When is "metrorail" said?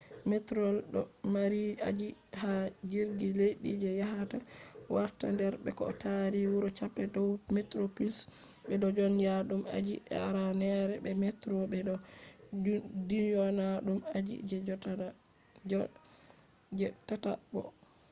0.29-0.77